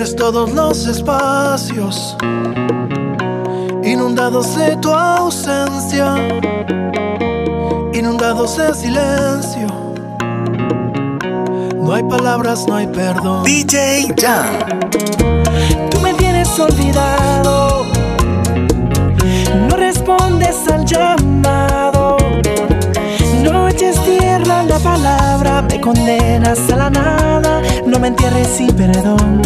[0.00, 2.16] Llenes todos los espacios
[3.84, 6.14] inundados de tu ausencia,
[7.92, 9.66] inundados de silencio.
[11.76, 13.44] No hay palabras, no hay perdón.
[13.44, 14.90] DJ Jam.
[15.90, 17.84] Tú me tienes olvidado.
[19.68, 22.16] No respondes al llamado.
[23.42, 25.60] No eches tierra la palabra.
[25.60, 27.60] Me condenas a la nada.
[27.84, 29.42] No me entierres sin perdón.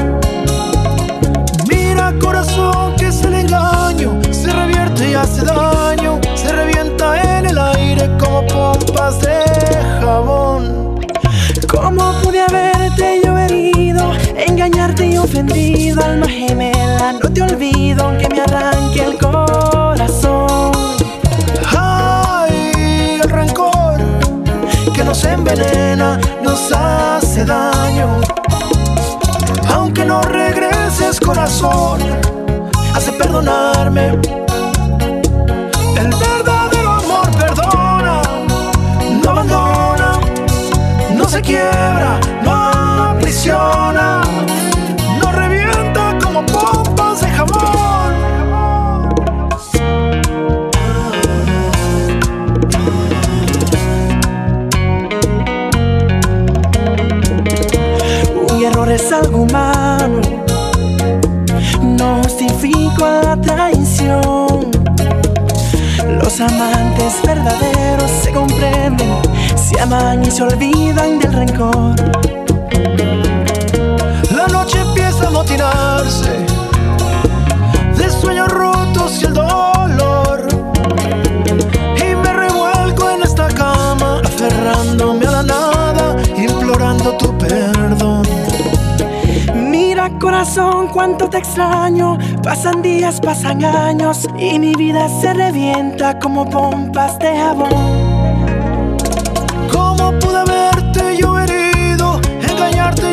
[9.05, 11.01] Pompas de jabón.
[11.69, 14.13] ¿Cómo pude haberte yo herido?
[14.37, 17.13] Engañarte y ofendido, alma gemela.
[17.23, 20.73] No te olvido aunque me arranque el corazón.
[21.77, 23.99] Ay, el rencor
[24.95, 28.21] que nos envenena, nos hace daño.
[29.69, 32.01] Aunque no regreses, corazón,
[32.95, 34.44] hace perdonarme.
[41.45, 42.53] Quiebra, no
[43.11, 44.23] aprisiona,
[45.21, 48.15] no revienta como pompas de jabón.
[58.51, 60.21] Un error es algo humano.
[61.83, 64.71] No justifico la traición.
[66.23, 69.11] Los amantes verdaderos se comprenden,
[69.65, 71.95] se aman y se olvidan del rencor.
[74.37, 76.45] La noche empieza a motinarse
[77.97, 80.49] de sueños rotos y el dolor.
[81.97, 88.23] Y me revuelco en esta cama, aferrándome a la nada, implorando tu perdón.
[89.55, 92.19] Mira corazón, cuánto te extraño.
[92.43, 98.04] Pasan días, pasan años y mi vida se revienta como pompas de jabón.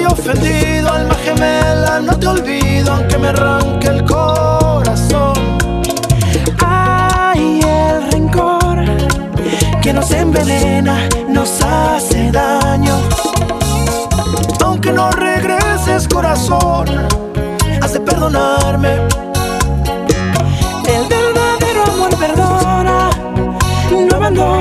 [0.05, 0.91] Ofendido?
[0.91, 5.33] Alma gemela, no te olvido, aunque me arranque el corazón.
[6.65, 8.85] Ay, el rencor
[9.81, 12.95] que nos envenena, nos hace daño.
[14.63, 16.87] Aunque no regreses, corazón,
[17.81, 18.95] has de perdonarme.
[20.87, 23.09] El verdadero amor perdona,
[23.91, 24.60] no abandona.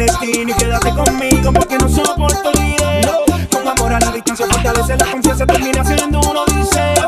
[0.00, 3.12] El y quédate conmigo porque no soporto la idea.
[3.50, 7.04] Con amor a la distancia fortalece la confianza, termina siendo un odiseo.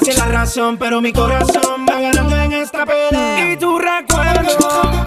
[0.00, 3.52] Hace la razón, pero mi corazón va ganando en esta pelea.
[3.52, 5.02] Y tu recuerdo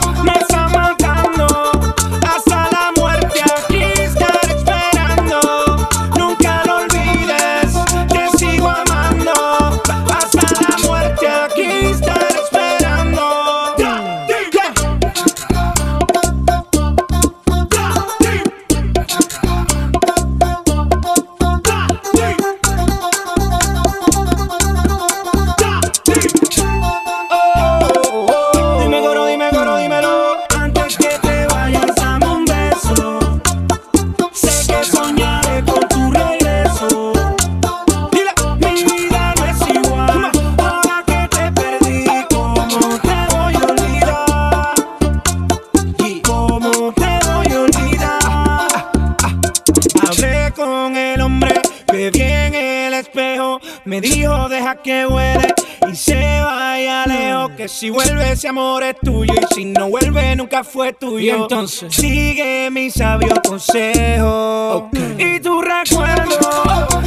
[53.86, 55.54] Me dijo, deja que huele
[55.92, 57.52] y se vaya lejos.
[57.52, 61.20] Que si vuelve ese amor es tuyo y si no vuelve nunca fue tuyo.
[61.20, 64.90] Y entonces sigue mi sabio consejo.
[65.20, 66.40] Y tu recuerdo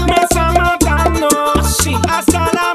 [0.07, 1.29] me está matando.
[2.09, 2.75] Hasta la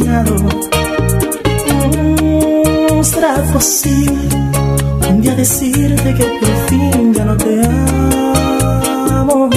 [0.00, 0.16] Mm,
[3.02, 4.28] ¿Será posible
[5.08, 9.50] un día decirte que por fin ya no te amo?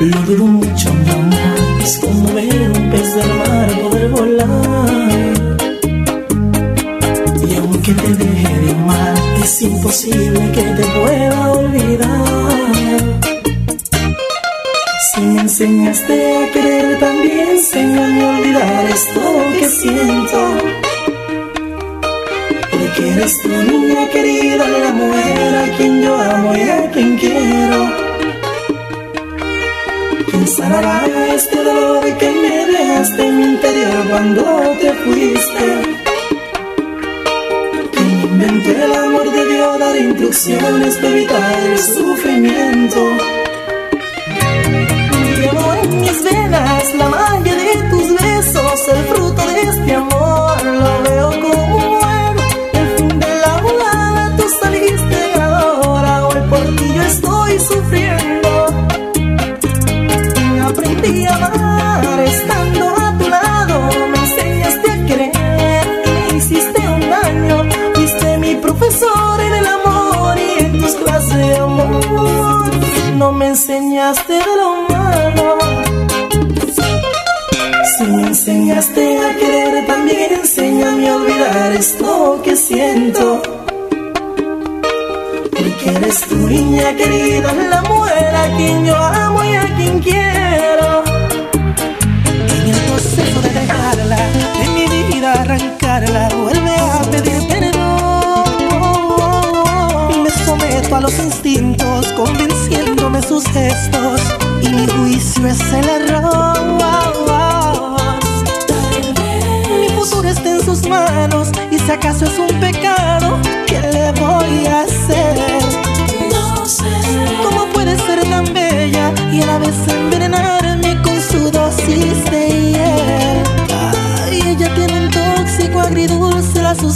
[0.00, 5.56] Lo dudo mucho, mi amor, es como ver un pez del mar poder volar.
[7.48, 13.13] Y aunque te deje de amar, es imposible que te pueda olvidar.
[15.24, 19.20] Me enseñaste a querer, también enséñame a olvidar esto
[19.58, 20.40] que siento.
[22.70, 27.80] Porque eres tu niña querida, la mujer a quien yo amo y a quien quiero.
[30.30, 34.42] ¿Quién sanará este dolor que me dejaste en mi interior cuando
[34.78, 35.66] te fuiste?
[38.24, 43.43] inventó el amor de Dios dar instrucciones para evitar el sufrimiento.
[46.96, 47.53] Llevo en mis
[86.48, 91.04] niña querida, la mujer a quien yo amo y a quien quiero.
[92.56, 94.16] En el proceso de dejarla,
[94.58, 98.44] de mi vida arrancarla, vuelve a pedir perdón.
[100.22, 104.20] Me someto a los instintos, convenciéndome sus gestos,
[104.62, 106.54] y mi juicio es el error.
[109.80, 114.66] Mi futuro está en sus manos, y si acaso es un pecado, ¿qué le voy
[114.66, 115.43] a hacer?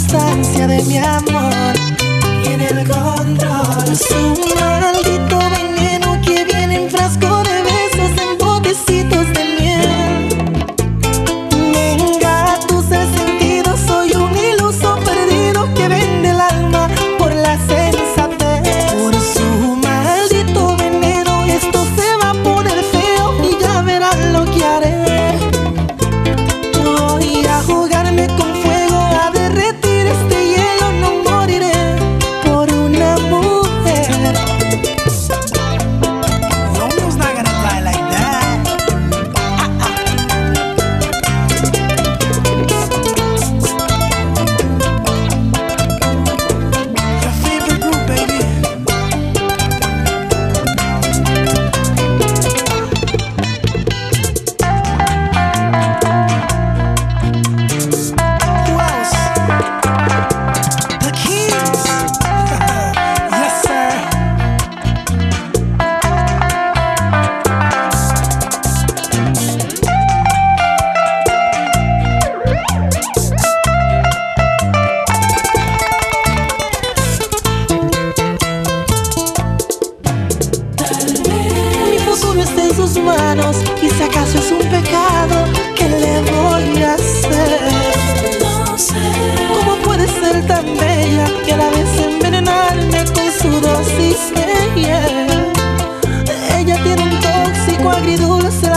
[0.09, 1.58] Sustancia de mi amor.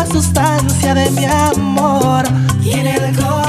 [0.02, 2.24] La sustancia de mi amor.
[2.62, 3.41] Tiene el control,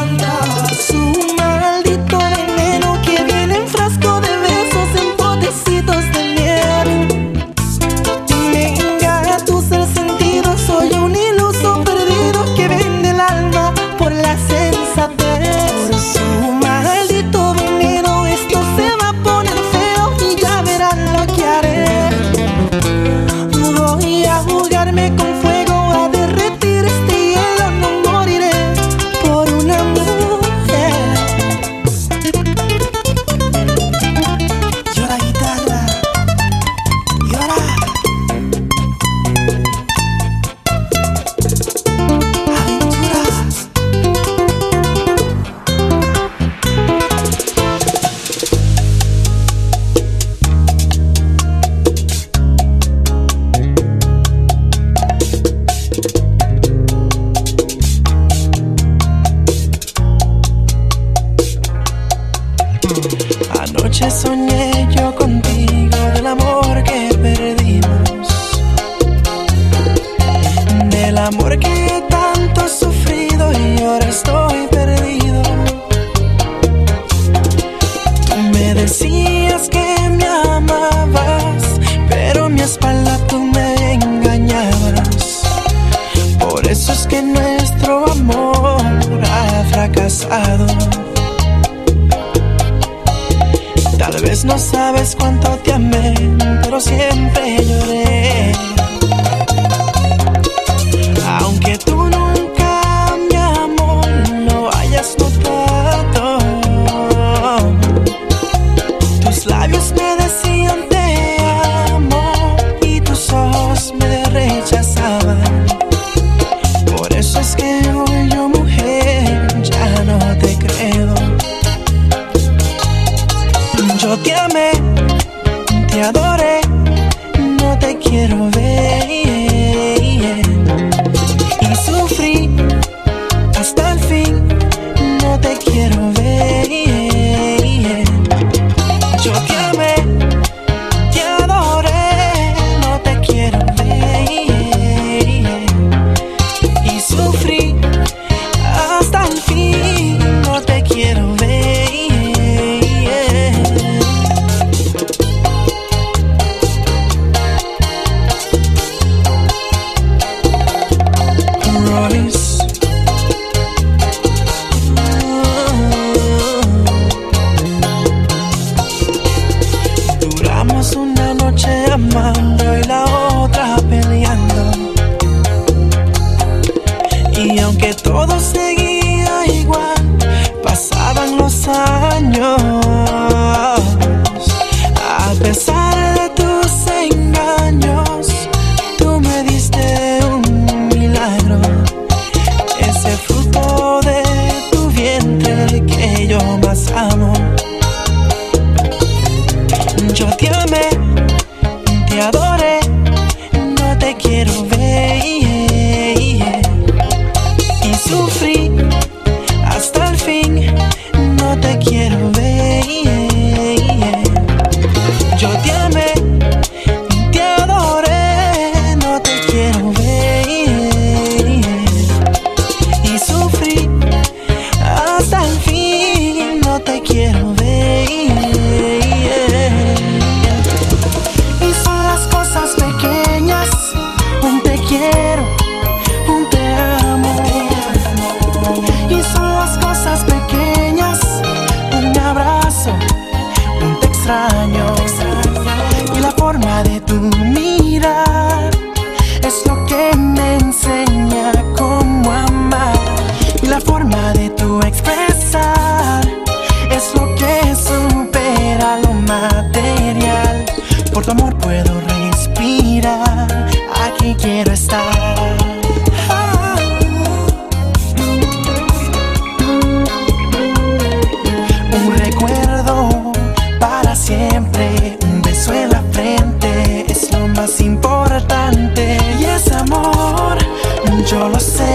[281.44, 281.93] I said.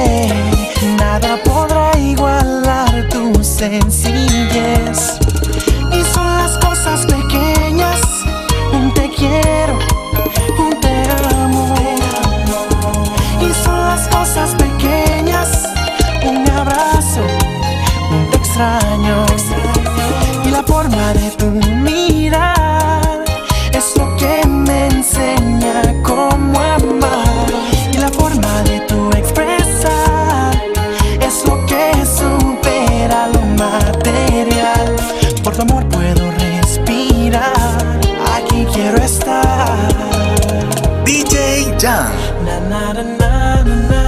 [41.76, 42.44] done.
[42.44, 44.07] Na, na, na,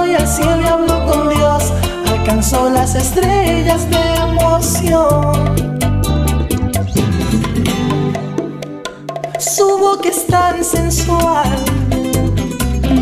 [0.11, 1.63] voy al cielo y hablo con Dios.
[2.11, 5.55] Alcanzó las estrellas de emoción.
[9.39, 11.49] Su boca es tan sensual.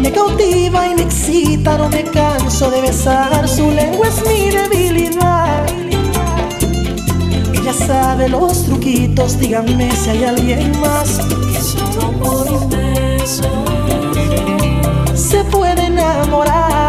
[0.01, 3.47] Me cautiva y me excita, no me canso de besar.
[3.47, 5.65] Su lengua es mi debilidad
[7.85, 11.19] sabe los truquitos, díganme si hay alguien más
[11.61, 13.43] solo por un beso
[15.29, 16.88] se puede enamorar.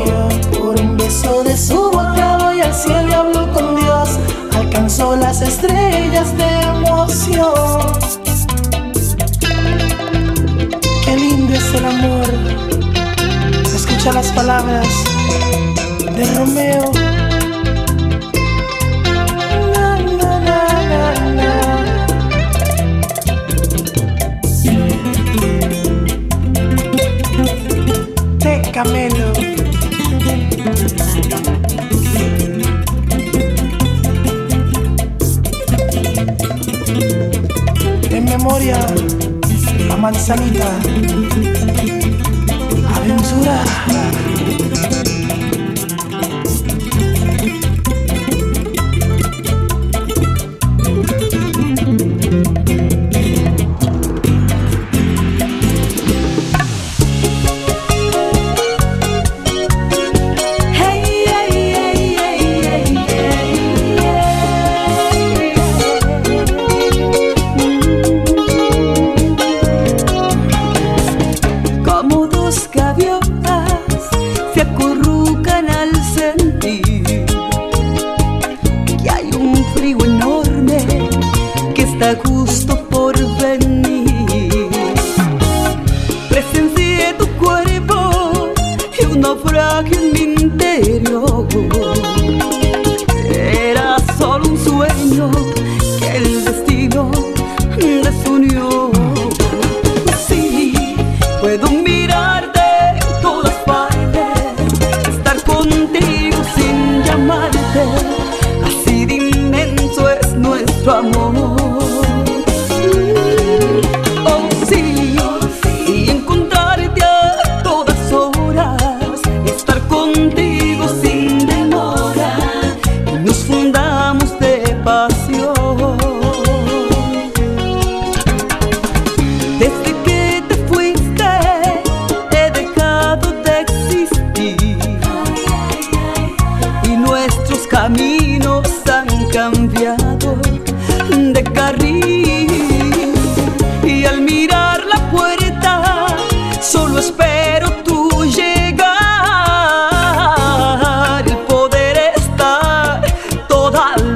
[5.01, 7.53] Alcanzó las estrellas de emoción.
[11.03, 12.25] Qué lindo es el amor.
[13.73, 14.87] Escucha las palabras
[16.15, 17.10] de Romeo.
[38.61, 40.67] En memoria a Manzanita.
[42.95, 44.60] Aventura.
[101.51, 102.00] Y es que mi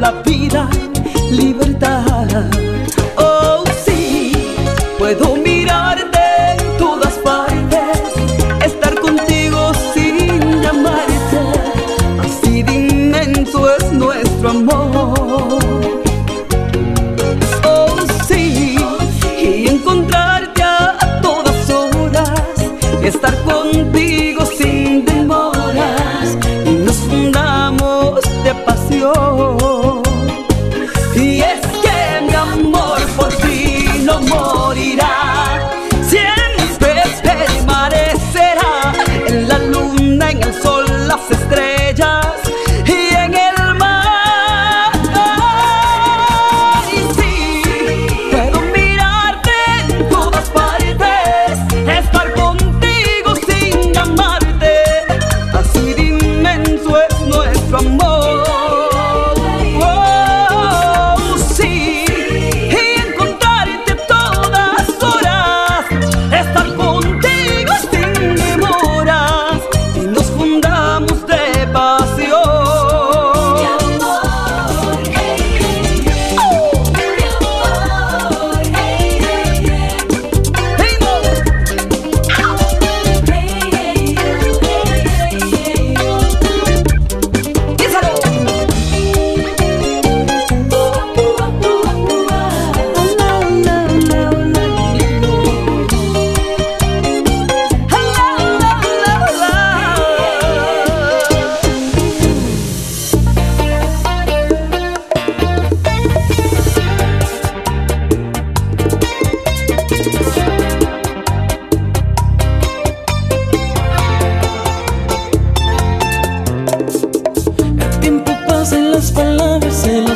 [0.05, 1.64] amor por ti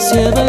[0.10, 0.49] silver